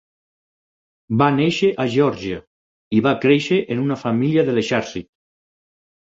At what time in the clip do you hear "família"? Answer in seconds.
4.05-4.45